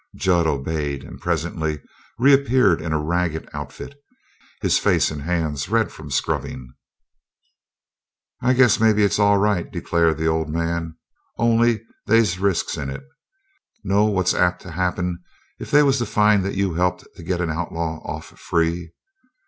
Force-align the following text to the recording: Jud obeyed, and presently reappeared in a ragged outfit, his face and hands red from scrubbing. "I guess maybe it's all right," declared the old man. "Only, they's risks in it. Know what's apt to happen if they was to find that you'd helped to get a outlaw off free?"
Jud 0.15 0.47
obeyed, 0.47 1.03
and 1.03 1.21
presently 1.21 1.79
reappeared 2.17 2.81
in 2.81 2.91
a 2.91 2.99
ragged 2.99 3.47
outfit, 3.53 3.93
his 4.59 4.79
face 4.79 5.11
and 5.11 5.21
hands 5.21 5.69
red 5.69 5.91
from 5.91 6.09
scrubbing. 6.09 6.73
"I 8.41 8.53
guess 8.53 8.79
maybe 8.79 9.03
it's 9.03 9.19
all 9.19 9.37
right," 9.37 9.71
declared 9.71 10.17
the 10.17 10.25
old 10.25 10.49
man. 10.49 10.97
"Only, 11.37 11.83
they's 12.07 12.39
risks 12.39 12.77
in 12.77 12.89
it. 12.89 13.03
Know 13.83 14.05
what's 14.05 14.33
apt 14.33 14.63
to 14.63 14.71
happen 14.71 15.19
if 15.59 15.69
they 15.69 15.83
was 15.83 15.99
to 15.99 16.07
find 16.07 16.43
that 16.45 16.55
you'd 16.55 16.77
helped 16.77 17.05
to 17.17 17.21
get 17.21 17.39
a 17.39 17.47
outlaw 17.47 17.99
off 17.99 18.25
free?" 18.39 18.93